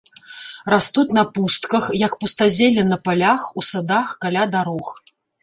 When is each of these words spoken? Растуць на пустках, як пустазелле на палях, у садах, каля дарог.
Растуць 0.73 1.15
на 1.17 1.23
пустках, 1.35 1.83
як 2.05 2.15
пустазелле 2.23 2.87
на 2.93 2.97
палях, 3.09 3.45
у 3.61 3.67
садах, 3.71 4.17
каля 4.27 4.43
дарог. 4.59 4.93